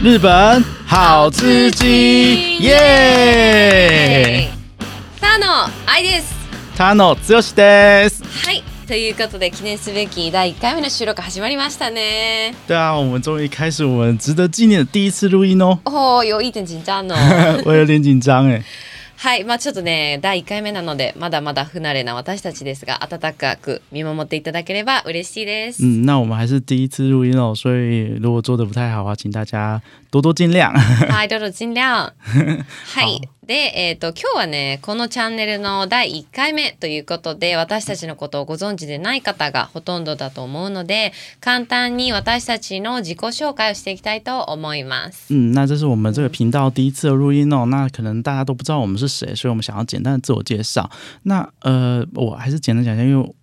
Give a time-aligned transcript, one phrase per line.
[0.00, 4.48] 日本好吃鸡，耶！
[5.20, 6.32] タの愛です。
[6.76, 8.22] 他の強しです。
[8.22, 8.62] はい。
[8.86, 12.54] ということで記念すべき第1回目の収録始まりましたね。
[12.68, 15.80] 对啊，我们终于开始我们值得纪念的第一次录音哦。
[15.84, 17.62] 哦，有一点紧张哦。
[17.64, 18.62] 我有点紧张哎，
[19.20, 25.82] はい、まあちょっとね、第1回目なので、まだまだ不慣れな私たちですが、温かく見守っていただければ嬉しいです。
[25.84, 30.72] 嗯，那我们还是第一次录音哦，所以如果做的不太好啊，请大家多多尽量。
[30.74, 32.10] はい、多多尽量。
[32.12, 32.12] は
[33.04, 33.20] い。
[33.46, 45.26] で、えっ、ー、と、今日はね、このチャンネルの第1回目ということで、私たちのことをご存知でない方がほとんどだと思うので、簡単に私たちの自己紹介をしていきたいと思います。
[45.32, 47.66] 嗯，那这是我们这个频道第一次的录音哦。
[47.66, 50.88] 那可能大家都不知道我们是谁，所以我们想要简单的自我介绍。
[51.24, 53.34] 那呃，我还是简单讲一下，因为。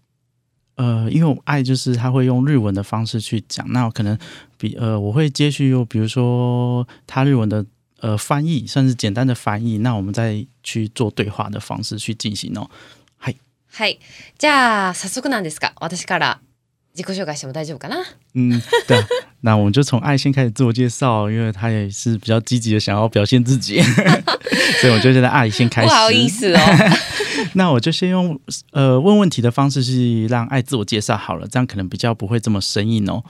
[0.78, 4.18] 呃，因为我爱就是他会用日文的方式去讲，那可能
[4.58, 7.66] 比呃，我会接续又比如说他日文的
[8.00, 12.70] 呃翻译，甚至简单的翻译，那我们再去做对话的方式去进行哦。
[13.18, 13.34] 嗨，
[13.68, 13.90] 嗨，
[14.40, 15.72] じゃあ早速なんですか？
[15.80, 16.38] 私から
[16.94, 17.98] 自己紹介しても大丈夫かな？
[18.34, 18.98] 嗯，对，
[19.42, 23.82] 那我们就从爱先开始自我介绍，因为他也是比较积极的想要表现自己，
[24.80, 25.88] 所以我就得爱先开始。
[25.88, 26.60] 不好意思哦，
[27.56, 28.40] 那我就先用
[28.72, 33.22] 呃问问题的方式去让爱自我介绍好了，这样可能比较不会这么生硬哦。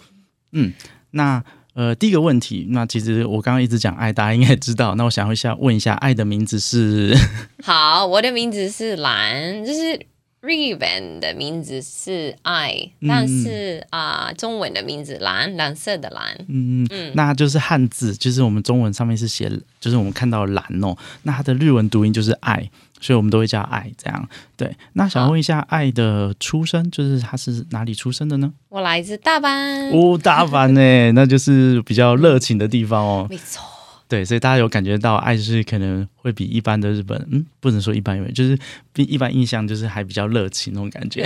[0.52, 0.72] 嗯。
[1.16, 4.95] 那呃，第一个问题，那其实我刚刚一直讲爱，大家应该知道。
[4.95, 7.13] 那我想一下问一下，爱的名字是？
[7.63, 9.93] 好，我的名字是蓝，就是
[10.41, 22.69] 日文的名字是爱，但是啊，中文的名字蓝，蓝色的蓝，嗯嗯嗯，那就是汉字，就是我们中文上面是写，就是我们看到蓝哦，那它的日文读音就是爱。
[23.06, 24.30] 所以，我们都会叫爱这样。
[24.58, 28.52] 对，那想问一下，爱的出生就是他是哪里出生的呢？
[28.70, 29.89] 我来自大阪。
[29.95, 33.27] 哦，大阪呢， 那就是比较热情的地方哦。
[33.30, 33.61] 没错。
[34.08, 38.58] 对，所以大家有感觉到爱，就是可能会比一般的日本，嗯，不能说一般因本，就是
[38.92, 41.23] 比一般印象就是还比较热情那种感觉。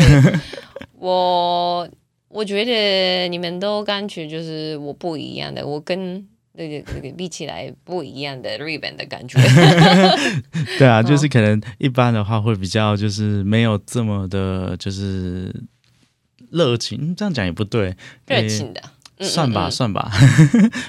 [1.00, 1.90] 我
[2.28, 6.28] 我觉得你们都感觉就是我不一样的，我跟。
[6.60, 9.40] 这个这个比起来不一样的日本的感觉，
[10.78, 15.56] 对啊，就是可能一般的话会比较就是没有这么的，就是
[16.52, 17.16] 热情。
[17.16, 17.96] 这样讲也不对，
[18.28, 18.82] 热情的
[19.22, 20.12] 算吧算吧，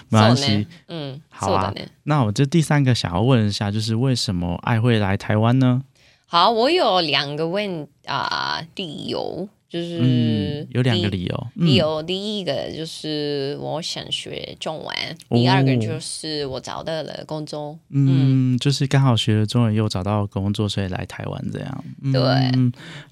[0.09, 1.73] 没关系，嗯，好啊。
[2.03, 5.83] 那我这第三个想要问一下，就是为什么爱会来台湾呢？
[6.27, 9.49] 好，我有两个问啊理由。
[9.71, 14.93] 就是有两个理由，理由第一个就是我想学中文，
[15.29, 17.79] 第二个就是我找到了工作。
[17.91, 21.85] 嗯，就是刚好学了中文又找到工作，所以来台湾这样。
[22.13, 22.21] 对，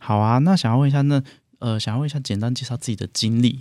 [0.01, 0.39] 好啊。
[0.39, 1.23] 那想要问一下，那
[1.61, 3.61] 呃，想要问一下，简单介绍自己的经历。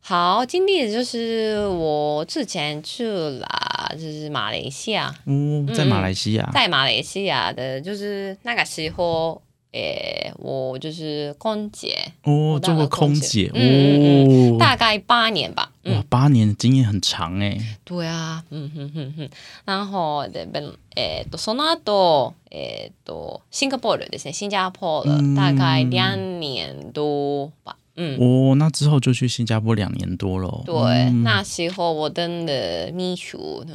[0.00, 3.46] 好，经历就是我之前去了
[3.94, 9.43] 就是马来西亚，嗯，在马来西亚，在马来西亚的，就是那个时候。
[9.74, 19.28] 诶我就是空姐哦做过空姐哦大概八年吧哇八年的经验很长诶对啊嗯哼哼哼
[19.64, 20.62] 然后这边
[20.94, 33.66] 诶都说那都诶都新加坡的这些新加坡的大概两年多吧嗯哦那之后就去新加坡两年多喽对那时候我真的秘书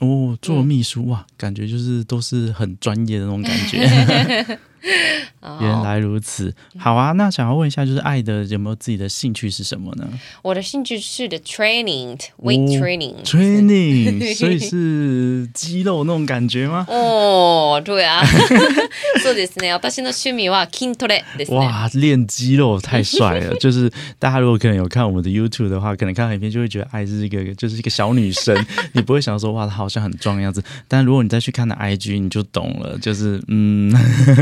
[0.00, 4.58] 哦做秘书啊感觉就是都是很专业的那种感觉
[5.60, 7.12] 原来如此，好啊！
[7.12, 10.06] 那想要问一下，就是爱的有没有自己的兴趣是什么呢？
[10.42, 16.84] 我的兴趣是的 training，weight training，training， 所以是肌肉那种感觉吗？
[16.88, 18.24] 哦，对啊，
[19.22, 19.76] そうですね。
[19.78, 21.22] 私の趣味は筋トレ
[21.54, 23.54] 哇，练肌肉太帅了！
[23.56, 28.56] 就是大家如果可能有看我们的 YouTube 的话，可能看到影片就会觉得爱是一个，就是一个小女生，
[28.92, 30.62] 你不会想说哇，她好像很壮的样子。
[30.88, 33.92] 但如果你再去看她 IG，你就懂了，就是嗯，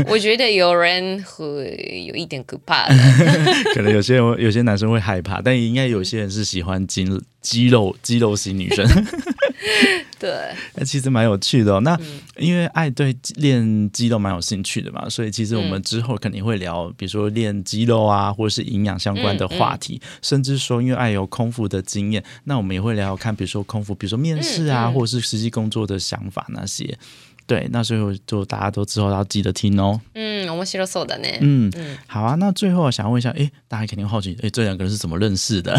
[0.07, 0.34] 我觉得。
[0.37, 2.87] 觉得有人会有一点可怕，
[3.73, 7.05] 可能有些人有些男生会害怕，但应该有些人是喜欢肌
[7.41, 8.85] 肌肉肌肉型女生。
[10.19, 10.31] 对，
[10.75, 11.79] 那其实蛮有趣的。
[11.81, 11.97] 那
[12.37, 26.97] 因为爱对练肌肉蛮有兴趣的嘛，所以其实我们之后肯定会聊，比如说练肌肉啊，或者是营养相关的话题，甚至说因为爱有空腹的经验，那我们也会聊看，比如说空腹，比如说面试啊，或者是实际工作的想法那些。
[27.47, 29.99] 对，那最后就大家都之后要记得听哦。
[30.15, 30.47] 嗯，面
[30.77, 31.37] 白そうだね。
[31.41, 31.71] 嗯，
[32.07, 32.33] 好啊。
[32.35, 35.75] 那最后想问一下，诶，大家肯定好奇，诶，这两个人是怎么认识的？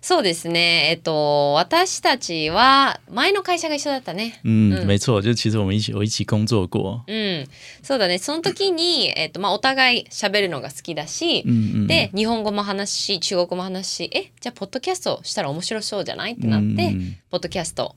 [0.00, 0.92] そうですね。
[0.92, 4.34] えっと、私たちは前の会社が一緒だったね。
[4.44, 7.02] 嗯，没错，就其实我们一起我一起工作过。
[7.08, 7.44] 嗯、
[7.82, 8.18] そうだね。
[8.18, 11.42] その時にえっとまあお互い喋るのが好きだし、
[11.88, 16.94] で日本語も話し、中国語も話し、え、じゃあポッドキャストしたら面白そうじゃないってなって、
[17.30, 17.96] ポッドキャスト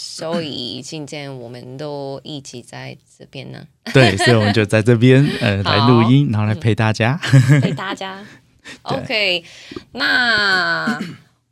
[0.00, 7.16] 所以今天我们都一起在这边呢， 对，所以我们就在这边，呃， 来录音，然后来陪大家，
[7.60, 8.24] 陪大家。
[8.84, 9.42] OK，
[9.92, 11.00] 那。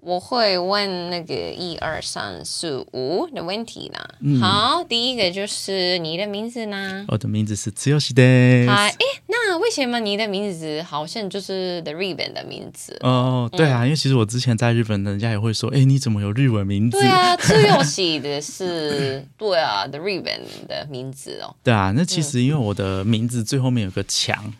[0.06, 4.08] 我会问那个一二三四五的问题啦。
[4.40, 7.04] 好，第一个就是你的名字呢？
[7.08, 8.22] 我的名字是自由喜的。
[8.22, 8.94] 哎，
[9.26, 12.96] 那为什么你的名字好像就是 The r i b b n 的名字？
[13.00, 16.98] 哦，对啊，因为其实我之前在日本，人家也会说，哎，你怎么有日文名字？
[17.00, 21.52] 对啊，自由喜的是对啊，The r i b b n 的名字哦。
[21.64, 24.52] 对啊，那其实因为我的名字最后面有个强。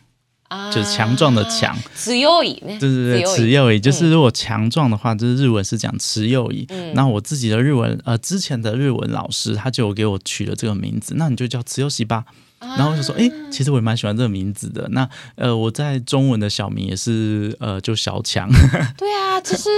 [0.72, 2.22] 就是强壮的强，持椅
[2.64, 2.78] 呢？
[2.78, 6.66] 对对对，持幼椅就是如果强壮的话，就是日文是讲持有椅。
[6.94, 12.24] 那我自己的日文，呃，之前的日文老师他就给我取了这个名字，那你就叫持有席吧。
[12.60, 14.86] 然后我就说，哎，其实我也蛮喜欢这个名字的。
[14.92, 18.48] 那呃，我在中文的小名也是呃，就小强。
[18.96, 19.68] 对啊，其实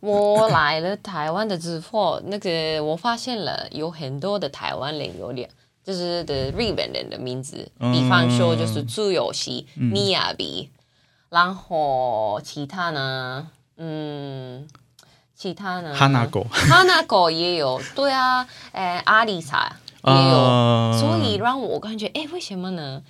[0.00, 5.48] 我来了台湾的之后，那个我发现了有很多的台湾人有点。
[5.86, 10.68] 就是的，日本人的名字，比方说就是朱友熙、米亚比，
[11.30, 13.46] 然后其他呢，
[13.76, 14.66] 嗯，
[15.36, 23.00] 其他呢，哈娜狗，哈娜狗也有，对啊， 诶，阿里茶也有，所以让我感觉，诶，为什么呢？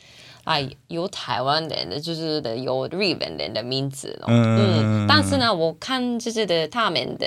[0.45, 0.57] 啊，
[0.89, 7.27] 有台湾人的，就是的，有日本人的名字嗯，但是呢，我看就是的，他们的。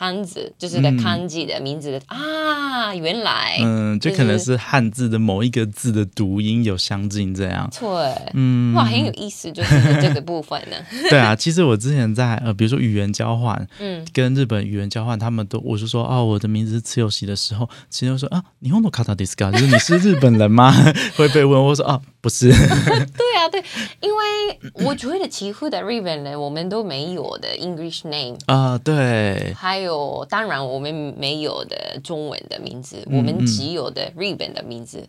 [0.00, 7.70] 汉字就是的汉字的名字啊，原来嗯，就可能是汉字的某一个字的读音有相近这样。
[7.78, 7.88] 对，
[8.32, 10.76] 嗯，哇，很有意思，就是这个部分呢。
[11.10, 20.72] 对啊，其实我之前在呃，比如说语言交换， 嗯，跟日本语言交换，他们都我是说哦，我的名字是慈有喜的时候，其实就说啊，你ホ不の看到リス就是你是日本人吗？
[21.14, 21.60] 会被问。
[21.62, 22.48] 我说啊，不是。
[22.50, 23.62] 对啊，对，
[24.00, 29.89] 因为我觉得几乎的日本人我们都没有的 English name 啊，对，还有。
[29.90, 35.04] 就当然我们没有的中文的名字，我们只有的日本的名字。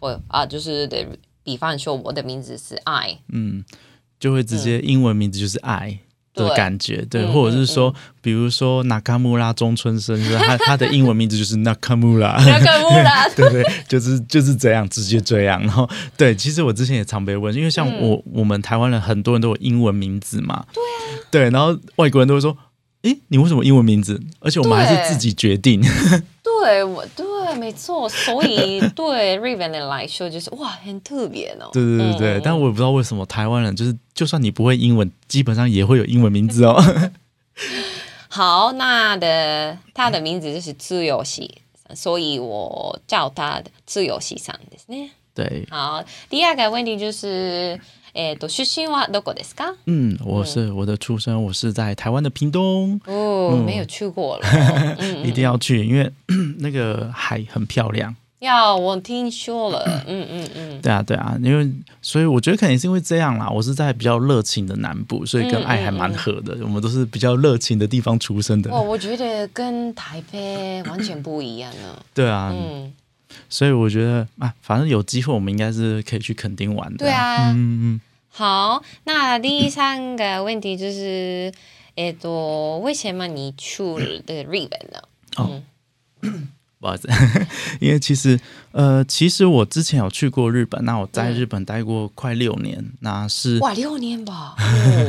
[0.00, 1.06] 或啊，就是的，
[1.44, 3.64] 比方说我的名字是 I，嗯，
[4.18, 6.00] 就会直接英文名字就是爱
[6.34, 15.60] 的感觉，对，或者是说，比如说那卡穆拉中村生，他他的英文名字就是那卡穆拉，那卡穆拉，对对，就是就是这样，直接这样。
[15.60, 20.98] 然后对，其实我之前也常被问，因为像我我们台湾人很多人都有英文名字嘛，对啊，
[21.30, 22.54] 对，然后外国人都会说。
[23.04, 24.18] 哎，你为什么英文名字？
[24.40, 25.78] 而且我们还是自己决定。
[26.42, 31.68] 对，我对，没错，所以 对 Riven 来说就是哇，很特别哦。
[31.70, 36.82] 对对对对，但我也不知道为什么台湾人就是，就算你不会英文，基本上也会有英文名字哦。
[38.30, 41.56] 好，那的他的名字就是自由西，
[41.94, 45.10] 所以我叫他自由西ですね。
[45.34, 47.78] 对，好，第二个问题就是。
[48.14, 49.74] えっと出身はどこですか？
[49.86, 52.98] 嗯，我是我的出生，我是在台湾的屏东。
[53.06, 56.10] 哦，没有去过了，一定要去，因为
[56.58, 58.14] 那个海很漂亮。
[58.38, 60.80] 要我听说了，嗯嗯嗯。
[60.80, 61.68] 对啊对啊，因为
[62.02, 63.48] 所以我觉得可能是因为这样啦。
[63.50, 66.56] 我是在比较热情的南部，所以跟爱还蛮合的。
[66.62, 68.70] 我们都是比较热情的地方出生的。
[68.70, 72.00] 哦，我觉得跟台北完全不一样了。
[72.14, 72.92] 对啊，嗯。
[73.48, 76.98] 所以我觉得啊，反正有机会我们应该是可以去垦丁玩的。
[76.98, 78.00] 对啊，嗯嗯。
[78.28, 81.52] 好，那第三个问题就是，
[81.94, 84.98] 诶，多为什么你去了日本呢？
[85.36, 85.62] 哦，
[86.80, 87.08] 不好意思，
[87.80, 88.38] 因为其实，
[88.72, 94.56] 呃，其实我之前有去过日本，那我在日本待过快六年，那是哇六年吧？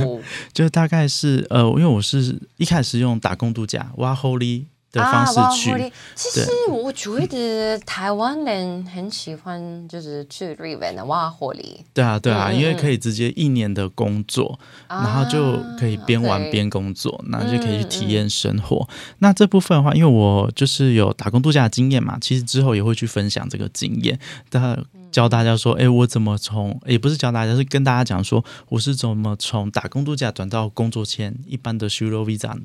[0.53, 4.65] 就大概是，呃，因为我是一开始用打工度假哇 Holy。
[4.95, 11.85] 的方式去，其实我觉得台湾人很喜欢，就是去瑞文的瓦霍力。
[11.93, 18.87] 对啊，对啊，因为可以直接一年的工作，然后就可以边玩边工作，然后就可以去体验生活。
[19.19, 24.17] 那这部分的话，因为我就是有打工度假的经验嘛，其实之后也会去分享这个经验。
[24.49, 24.61] 但
[25.11, 32.57] 教大家说，哎，我怎么从也不是教大家，是跟大家讲说，我是怎么从打工度假转到工作签一般的 s k i l visa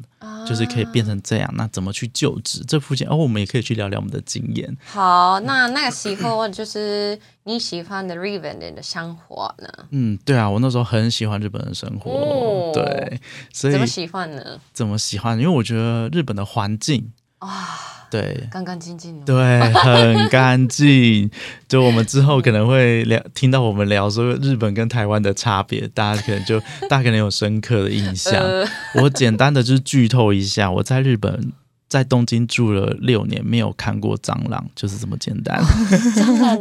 [0.48, 1.50] 就是可以变成这样。
[1.54, 2.62] 那怎么去就职？
[2.66, 4.74] 这附近，哦，我们也可以去聊聊我们的经验。
[4.86, 9.68] 好，那那个时候就是你喜欢的日本 v n 的生活呢？
[9.90, 12.10] 嗯，对啊，我那时候很喜欢日本的生活。
[12.10, 13.20] 哦，对，
[13.52, 14.58] 所以怎么喜欢呢？
[14.72, 15.38] 怎么喜欢？
[15.38, 17.98] 因为我觉得日本的环境啊。
[18.10, 19.18] 对，干干净净。
[19.20, 19.36] 对，
[19.72, 21.30] 很干净。
[21.68, 28.34] 就我们之后可能会聊，听到我们聊说日本跟台湾的差别，大家可能就大概能有深刻的印象。
[29.00, 31.52] 我简单的就是剧透一下，我在日本。
[31.90, 35.60] 在东京住了六年，没有看过蟑螂，就是这么简单。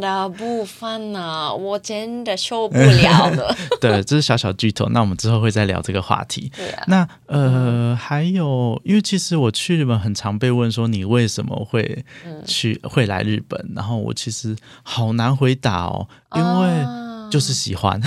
[0.00, 3.30] 的部分啊，我真的受不了。
[3.30, 3.56] 了。
[3.80, 4.88] 对，这是小小剧透。
[4.88, 6.50] 那我们之后会再聊这个话题。
[6.56, 6.82] 对啊。
[6.88, 12.04] 那呃，还有，因为其实我去日本很常被问说，你为什么会
[12.44, 13.70] 去，会来日本？
[13.76, 18.00] 然后我其实好难回答哦，因为就是喜欢。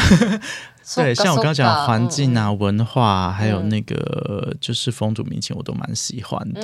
[0.96, 6.62] 对，像我刚刚讲环境啊、文化，还有那个就是风土民情，我都蛮喜欢的。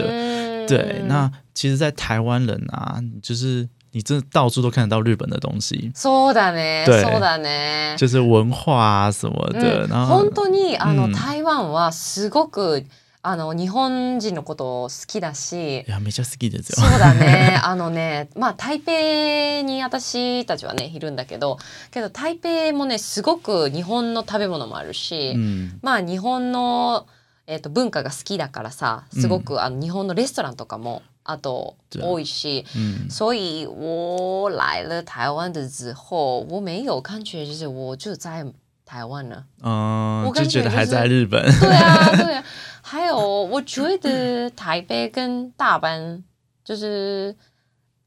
[0.68, 5.92] 对，那其实，在台湾人啊，就是你真的到处都看得到日本的东西。
[5.96, 6.86] そうだね。
[6.86, 7.98] そうだね。
[7.98, 10.20] 就是文化啊什么的，然后。
[10.26, 12.84] 本当にあの台湾はすごく。
[13.22, 21.58] あの日本人のこと好きだしいやめちゃ好きですよそうだね あのねまあ台北に私たちはねいるんだけど
[21.92, 27.08] けど台北もねすごく日本の食べ物もあるし、うん、まあ日本の、
[27.46, 38.44] えーと、文化が好きだからさすごく、うん、あの日本のレストランとかもあと多いし、嗯、所以我来了台湾的之后，我没有感觉就是我就在
[38.84, 42.44] 台湾了，嗯，我感觉、就是、还在日本，对啊，对啊。
[42.90, 46.20] 还有，我觉得台北跟大阪
[46.66, 47.36] 就是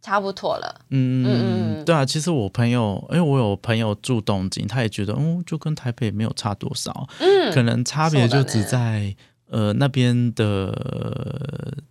[0.00, 0.80] 差不多了。
[0.88, 7.06] 嗯嗯嗯，对啊，其实我朋友，因为我有朋友住东京，他也觉得，哦，就跟台北没有差多少。
[7.20, 9.14] 嗯，可能差别就只在
[9.52, 10.74] 呃那边的，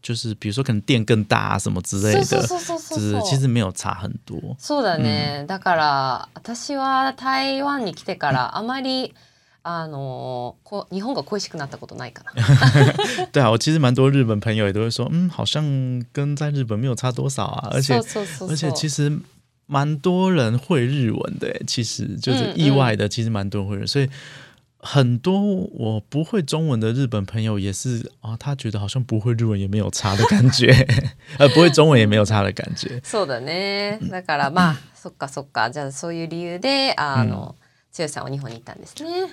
[0.01, 2.23] 就是比如说可能店更大啊什么之类的。
[2.25, 2.41] 就
[2.99, 4.37] 是其实没有差很多。
[4.59, 5.45] そうだね。
[5.45, 9.13] だから私は台湾に来てからあまり
[9.63, 12.31] あのこ日本が恋しくなったことないかな？
[13.31, 15.63] 对啊，我其实蛮多日本朋友也都会说，嗯，好像
[16.11, 17.95] 跟在日本没有差多少啊， 而且
[18.49, 19.11] 而且其实
[19.67, 24.09] 蛮多人会日文的，其实就是意外的，嗯嗯其实蛮多人会日，所以。
[24.83, 30.71] 很多我不会中文的日本朋友也是啊、哦，他觉得好像不会日文也没有差的感觉，
[31.37, 32.99] 呃，不会中文也没有差的感觉。
[33.05, 33.99] そうだね。
[34.09, 35.69] だからまあ、そっかそっか。
[35.69, 37.53] じゃあそういう理由であの、
[37.91, 38.75] 只有三个日本人的。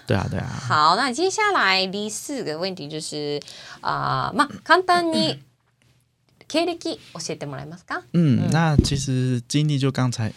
[0.06, 0.46] 对啊，对啊。
[0.68, 3.40] 好，那接下来第四个问题就是
[3.80, 5.38] 啊，嘛，簡単に
[6.48, 6.76] 経歴
[7.14, 8.02] 教えてもらえますか？
[8.14, 10.32] 嗯，那其实经历就刚才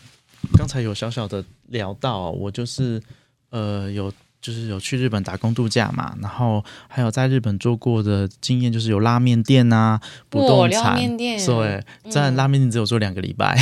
[0.58, 3.02] 刚才有小小的聊到，我就是
[3.50, 4.14] 呃有。
[4.42, 13.56] 就是有去日本打工度假嘛，然后还有在日本做过的经验，就是有拉面店啊，不动产，对，在拉面店只有做两个礼拜。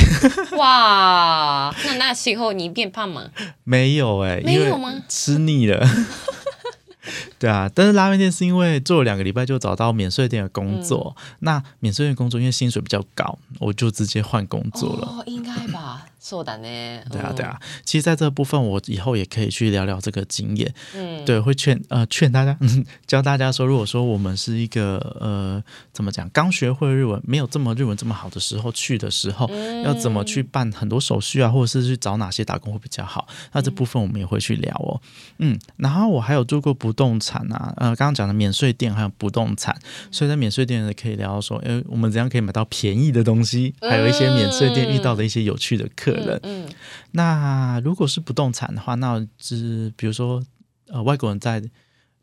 [0.56, 3.24] 哇， 那那时候你变胖吗？
[3.64, 4.90] 没有哎，没有吗？
[5.06, 5.86] 吃腻了。
[7.38, 16.09] 对啊，但是拉面店是因为做了两个礼拜就找到免税店的工作，那免税店工作因为薪水比较高，我就直接换工作了，应该吧。
[16.38, 17.02] うだね。
[17.10, 17.58] 对啊，对啊。
[17.84, 20.72] 其实，在这部分，我以后也可以去聊聊这个经验。
[20.94, 22.56] 嗯，对，会劝呃劝大家，
[23.06, 25.62] 教大家说，如果说我们是一个呃
[25.92, 29.50] 怎么讲，刚学会日文，没有这么日文这么好的时候去的时候，
[29.84, 33.26] 要怎么去办很多手续啊，或者是去找哪些打工会比较好？
[33.52, 35.00] 那这部分我们也会去聊哦。
[35.38, 39.74] 嗯，然后我还有做过不动产啊，呃，刚刚讲的免税店还有不动产，
[40.10, 43.74] 所以在免税店也可以聊说，哎，我们怎样可以买到便宜的东西？
[43.80, 46.09] 还有一些免税店遇到的一些有趣的客。
[46.12, 46.68] 可人，嗯，
[47.12, 50.42] 那如果是不动产的话，那是比如说，
[50.88, 51.62] 呃，外国人在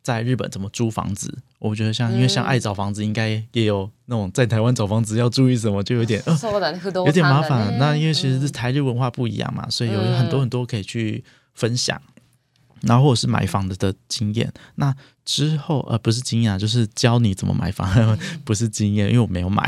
[0.03, 1.35] 在日本怎么租房子？
[1.59, 6.35] 我觉得像因为像爱找房子，应该也有那种在台湾找房子要注意什么，就有点 呃，
[7.05, 7.75] 有点麻烦。
[7.79, 11.99] 那因为其实是台日文化不一样嘛，所以有很多很多可以去分享，
[12.81, 14.93] 然后或者是买房子的经验，那。
[15.27, 19.61] 之后，呃，不是经验，就是教你怎么买房， 不是经验，因为我没有买。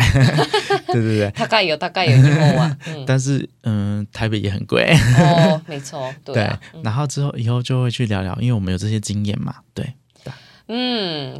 [0.88, 2.78] 对对对，大概有大概有一套啊。
[3.06, 4.90] 但是，嗯，台北也很贵。
[5.20, 6.34] 哦，没错，对。
[6.36, 9.86] 对，然后之后以后就会去聊聊，因为我们有这些经验嘛，对。
[10.70, 10.76] う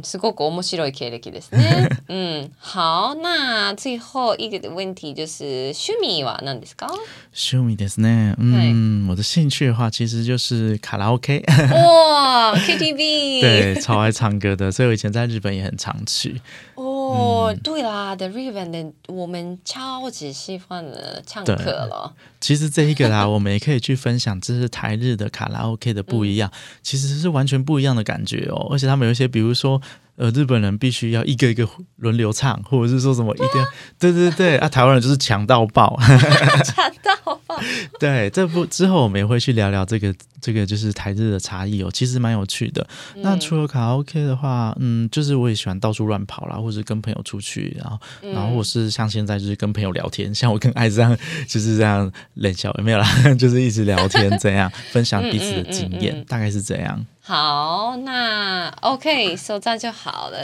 [0.02, 1.88] すごく面白い経歴ですね。
[2.10, 2.52] うん。
[2.60, 6.92] 好，な、最後一个问题就是趣味は何ですか？
[7.32, 8.34] 趣味ですね。
[8.40, 11.44] うん、我的兴趣的话其实就是卡拉 OK。
[11.70, 16.40] 哇、k t v 对，超爱唱歌的，所以我以前在日本也很常去。
[16.74, 16.99] 哦。
[17.10, 22.12] 哦，对啦，The r i v e n 的我们超级喜欢的唱歌了。
[22.40, 26.50] 其实这一个啦，我们也可以去分享，这是台日的卡拉 OK 的不一样，
[26.82, 28.68] 其实是完全不一样的感觉哦。
[28.70, 29.80] 而且他们有一些，比如说。
[30.16, 33.46] 呃，日本人必须要一个一个轮流唱，或者是说什么一定，
[33.98, 35.96] 对对对，啊，台湾人就是强到爆，
[36.64, 37.14] 强到
[37.46, 37.58] 爆。
[37.98, 42.86] 对，这不之后我们也会去聊聊这个这个就是台日的差异哦，其实蛮有趣的。
[43.16, 53.06] 那除了卡拉 OK 的话，嗯，就是我也喜欢到处乱跑啦，或者跟朋友出去，然后然后或是像现在就是跟朋友聊天，像我跟爱子这样，就是这样冷笑也没有啦，
[53.38, 57.04] 就是一直聊天这样，分享彼此的经验，大概是怎样。
[57.22, 60.38] 好，那 OK， 收账就好了。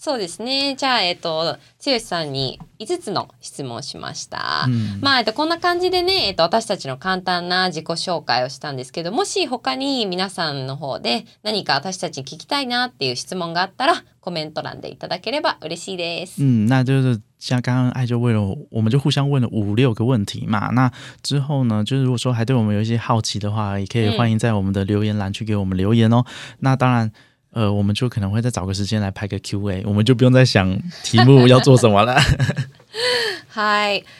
[0.00, 0.76] そうですね。
[0.76, 4.64] じゃあ、えっ、と、剛さんに5つの質問しました。
[4.66, 16.42] うん、まあ、えっ、と、こんな感じでね、えっ、と、私たちの簡単な自己紹介をしたんですけど、もし他に皆さんの方で何か私たちに聞きたいなっていう質問があったら、コメント欄でいただければ嬉しいです。
[16.42, 20.70] うん、那就是像刚刚艾就问了，我们就互相问了五六个问题嘛。
[20.72, 20.90] 那
[21.22, 26.24] 之后呢，就是如果说还对我们有一些好奇的话，也可以欢迎在我们的留言栏去给我们留言哦。
[26.24, 26.24] 嗯、
[26.60, 27.12] 那当然。
[27.52, 30.68] 呃，我们就可能会再找个时间来拍个 Q&A，我们就不用再想
[31.02, 32.16] 题目 要做什么了。
[33.52, 34.04] h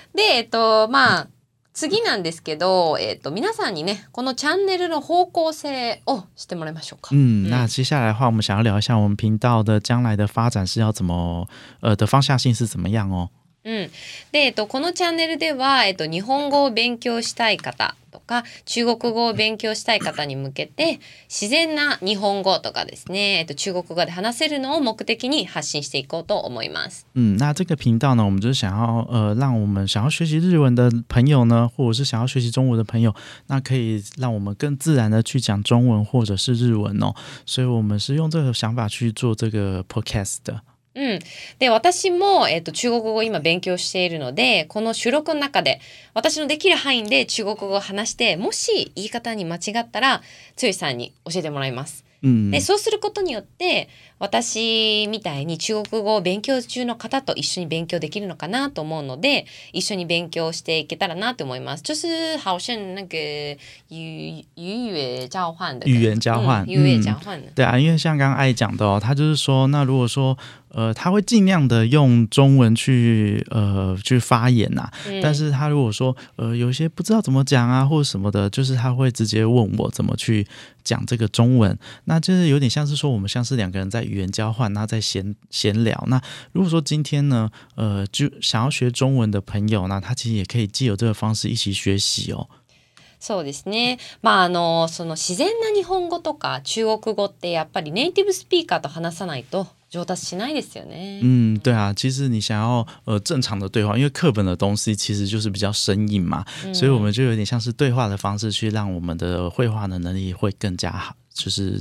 [1.72, 7.08] 次なんですけど、えっと、皆さんにね、このチャンネルの方向性をしてもらいましょうか。
[7.14, 11.48] 嗯，那接下来的话，我们想要聊一下我们频道的将来的发展是要怎么，
[11.80, 13.30] 呃，的方向性是怎么样哦。
[13.64, 13.90] うん、
[14.32, 20.98] で、えっと、このチャンネルでは、えっと、日本語を勉強したい方とか中国語を勉強したい方に向けて
[21.28, 27.06] 自然な日本語とかですね、えっと、中国語で話せるのを目的に発信していこうと思います。
[27.14, 33.14] 嗯，那这个频道呢，我们就是想要呃，让我们想要学习日文的朋友呢，或者是想要学习中文的朋友，
[33.48, 37.14] 那可以让我们更自然的去讲中文或者是日文哦。
[37.44, 40.62] 所以我们是用这个想法去做这个 podcast 的。
[40.94, 41.20] うん。
[41.58, 45.80] で、私も、えっ、ー、と、中国語を今勉強しているので、この収録の中で、
[46.14, 50.22] 私のできる範囲で中国語を話して、もし言い方に間違ったら、
[50.60, 52.04] 剛さんに教えてもらいます。
[52.22, 61.82] うん、でそうすることによって私みたいに中国語を勉強中の方と一緒に勉強できるのかなと思うので一緒に勉強していけたらなと思います。
[61.82, 63.56] 就是好像那个
[63.88, 67.48] 语语言交换的语言交换、语言交换、嗯。
[67.54, 70.36] 对啊，因为像刚刚爱讲的哦，他就是说，那如果说
[70.72, 74.88] 呃，他会尽量的用中文去呃去发言呐。
[75.22, 80.46] 但是他如果说呃有一些不知道怎么讲啊或者什么的，就是他会直接问我怎么去
[80.84, 81.76] 讲这个中文。
[82.04, 86.02] 那就是有点像是说我们像是两个人在语言交换，然后在闲闲聊。
[86.08, 86.20] 那
[86.52, 92.48] 如果说今天呢，呃，就想要学中文的朋友呢，他其实也可以借由这个方式一起学习哦。
[93.22, 93.98] そうですね。
[94.22, 99.79] まああのその自然な日本語とか中国語ってやっぱりネイティブスピーカーと話さないと。
[99.90, 101.18] 上達しないですよね。
[101.20, 111.14] 嗯，对啊，其实你想要呃正常的对话，因为课本的东西其实就是比较生硬嘛，嗯、所以我们就有点像是对话的方式去让我们的绘画的能力会更加好。
[111.32, 111.80] 就是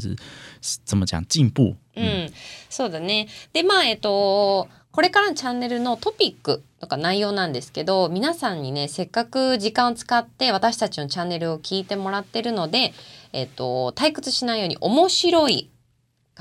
[0.86, 1.76] 怎么讲进步。
[2.69, 3.28] そうだね。
[3.52, 12.93] で、まあ、えっと、これからのチャンネルのトピックとか内容なんですけど、皆さんにね、せっかく時間を使って私たちのチャンネルを聞いてもらってるので、
[13.34, 15.69] えっと、退屈しないように面白い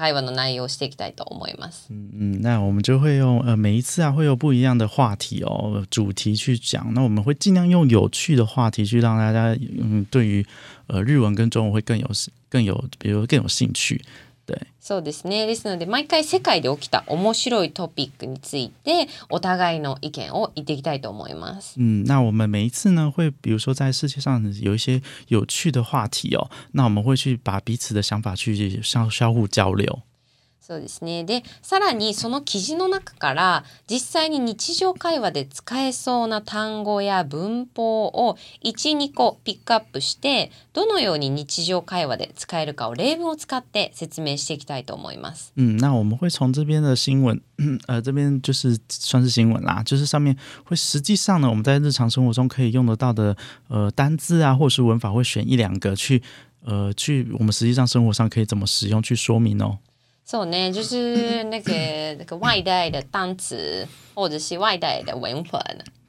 [0.04, 1.88] 会话の内容，していきたいと思います。
[1.90, 6.92] 嗯嗯，那我们就会用呃每一次啊，会有不一样的话题哦，主题去讲。
[6.94, 10.44] 那我们会尽量用有趣的话题去让大家，嗯，对于
[10.86, 12.08] 呃日文跟中文会更有
[12.48, 14.00] 更有，比如更有兴趣。
[14.54, 21.74] 対そうですねですので毎回世界で起きた面白いトピックについてお互いの意見を言っていきたいと思います。
[21.78, 30.00] う那我们每一次呢，会比如说在世界上有一些有趣的话题哦，那我们会去把彼此的想法去相互交流。
[30.68, 45.54] そうですねでさらにその記事の中から実際に日常会話で使えそうな単語や文法を12個ピックアップしてどのように日常会話で使えるかを例文を使って説明していきたいと思います。
[45.56, 47.40] 嗯，那我们会从这边的新闻，
[47.86, 53.34] 呃，这边就是算是新闻啦，就是上面会实际上呢，我们在日常生活中可以用得到的
[53.68, 56.22] 呃单字啊，或是文法，会选一两个去
[56.64, 59.78] 呃去我们实际上生活上可以怎么使用去说明哦。
[60.28, 61.72] 所以呢，就是那个
[62.20, 65.58] 那个外带的单词，或者是外带的文本，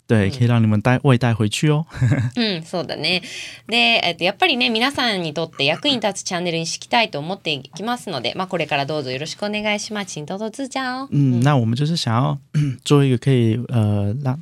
[0.06, 1.86] 对，可以让你们带外带回去哦。
[2.36, 3.22] 嗯，そうだね。
[3.68, 10.08] で、やっぱりね、皆さんにとって役に立つチャンネルにしたいと思っていきますので、まあこれからどうぞよろしくお願いします。
[10.12, 11.08] 请多多指教哦。
[11.12, 12.38] 嗯，那我们就是想要
[12.84, 14.38] 做一个可以呃让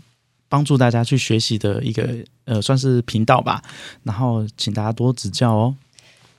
[0.50, 2.10] 帮助大家去学习的一个
[2.46, 3.62] 呃算是频道吧，
[4.04, 5.76] 然后请大家多指教哦。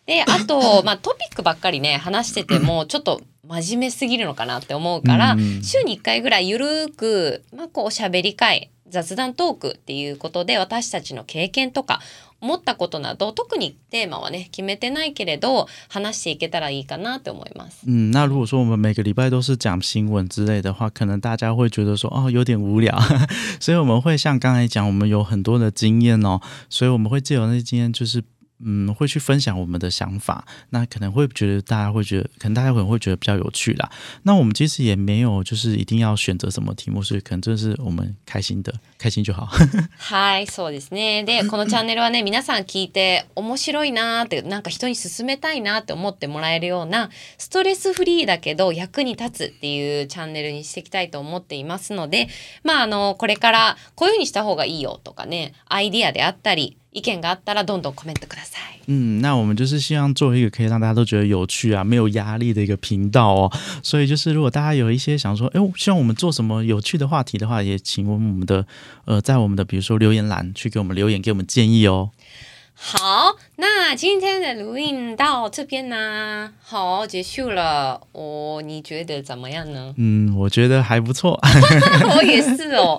[0.08, 12.00] であと、 まあ、トピックばっかりね話しててもちょっと真面目すぎるのかなって思うから、うん、週に1回ぐらいゆるく、まあ、こうおしゃべり会雑談トークっていうことで私たちの経験とか
[12.40, 17.80] 思ったことなど特にテーマはね決めてないけれど話していけたらいいかなと思います。
[17.86, 22.96] 嗯，那如果说我们每个礼拜都是讲新闻之类的话，可能大家会觉得说哦有点无聊，
[23.60, 26.40] 所以我们会像刚才讲，我们有很多的经验哦，
[26.70, 28.24] 所以我们会借由那些经验就是。
[28.64, 33.88] 嗯，会去分享我们的想法，那可能会觉得大家会觉得，可能大家可能会觉得比较有趣啦。
[34.24, 39.46] 那我们其实也没有就是一定要选择什么题目，是可能这是我们开心的，开心就好。
[40.10, 41.22] はい、そうですね。
[41.24, 52.28] で、このチャンネルはね、皆さん聞いて面白いなって、なんか人に勧めたいなって思ってもらえるようなストレスフリーだけど役に立つっていうチャンネルにしていきたいと思っていますので、
[52.64, 56.76] まああのこれからこういうふうにした方がいいよとかね、アイディアであったり。
[56.90, 58.80] 意見があったらどんどんコメントください。
[58.86, 63.52] 嗯，那我们就是希望做一个可以让大家都覺得有趣啊、沒有壓力的一個頻道哦。
[63.82, 68.66] 所以就是如果大家有一些想說，哎，希望我們做什麼有趣的話題的話，也請問我們的，
[69.04, 72.10] 呃，在我們的，比如說留言欄去給我們留言，給我們建議哦。
[72.74, 73.36] 好。
[73.60, 78.00] 那今天的录音到这边呢，好结束了。
[78.12, 79.92] 哦，你觉得怎么样呢？
[79.98, 81.36] 嗯，我觉得还不错。
[82.16, 82.96] 我也是哦，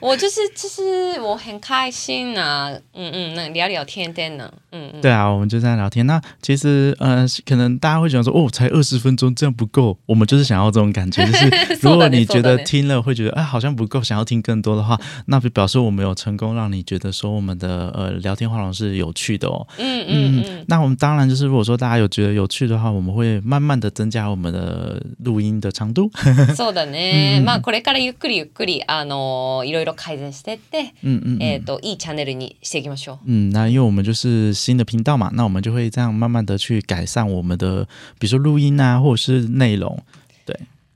[0.00, 2.68] 我就是其实我很开心啊。
[2.92, 6.06] 嗯嗯，那聊聊天天呢，嗯嗯，对啊，我们就样聊天。
[6.06, 9.96] 那其实呃，可能大家会想说，哦，才二十分钟，这样不够。
[10.04, 19.66] 我们就是想要这种感觉，就是 如果你觉得听了会觉得啊，好像不够，想要听更多的话，那表示我们有成功让你觉得说我们的呃聊天话筒是有趣的哦。
[19.78, 19.93] 嗯。
[20.02, 26.10] 嗯嗯嗯，那我们当然就是，如果说大家有觉得有趣的话，我们会慢慢的增加我们的录音的长度。
[26.56, 27.40] そうだね。
[27.44, 31.42] まあこれからゆっくりゆっくりあのいろいろ改善してって、うんうん。
[31.42, 33.30] えっといいチャンネルにしていきましょう。
[33.30, 37.84] うん、那因为我们就是新的频道嘛，那我们就会这样慢慢的去改善我们的，
[38.18, 40.02] 比如说录音啊，或者是内容。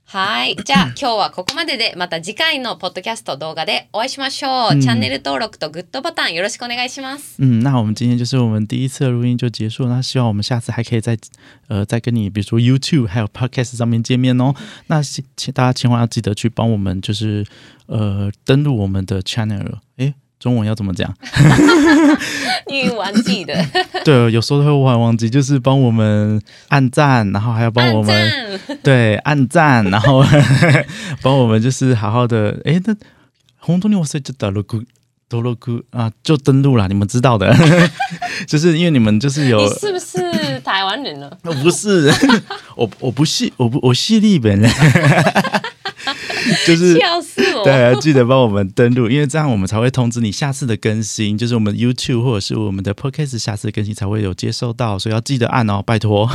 [0.08, 0.56] はい。
[0.64, 4.78] じゃあ 今日はここまでで、また次回のポッドキャスト動画でお会いしましょう。
[4.80, 7.36] チャンネル登録とグッドボタンよろしくお願いします。
[7.42, 11.14] 嗯，那我们今天就是我们第一次的录音就结束那希望我们下次还可以再
[11.68, 14.54] 呃再跟你，比如说 YouTube 还有 Podcast 上面见面哦。
[14.86, 17.44] 那请大家千万要记得去帮我们就是
[17.84, 20.14] 呃登录我们的 channel，诶。
[20.40, 21.12] 中文要怎么讲？
[22.70, 23.54] 你忘记的，
[24.04, 30.24] 对，有时候会忘忘记，就是帮我们按赞，然后还要帮我们对按赞，然后
[31.22, 32.56] 帮我们就是好好的。
[32.64, 32.94] 哎，那
[33.58, 34.62] 红动力我睡就登录，
[35.28, 35.56] 登录
[35.90, 37.52] 啊就登录了，你们知道的，
[38.46, 41.36] 就是因为你们就是有，是不是台湾人了？
[41.42, 42.08] 不是，
[42.76, 44.70] 我我不是，我不我是日本人。
[46.66, 46.94] 就是，
[47.64, 56.28] 对，记得帮我们登录，因为这样我们才会通知你下次的更新，就是我们 YouTube 或者是我们的 Podcast 下次更新才会有接收到，所以要记得按哦，拜托。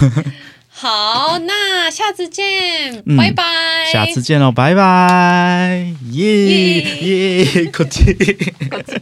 [0.75, 3.43] 好，那下次见，拜拜。
[3.91, 5.87] 下次见哦，拜拜。
[6.11, 8.11] 耶耶，果汁，
[8.71, 8.93] 果 汁